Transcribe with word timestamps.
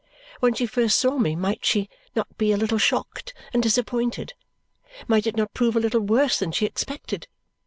When 0.39 0.55
she 0.55 0.65
first 0.65 0.97
saw 0.97 1.19
me, 1.19 1.35
might 1.35 1.63
she 1.63 1.87
not 2.15 2.35
be 2.35 2.51
a 2.51 2.57
little 2.57 2.79
shocked 2.79 3.35
and 3.53 3.61
disappointed? 3.61 4.33
Might 5.07 5.27
it 5.27 5.37
not 5.37 5.53
prove 5.53 5.75
a 5.75 5.79
little 5.79 6.01
worse 6.01 6.39
than 6.39 6.51
she 6.53 6.65
expected? 6.65 7.27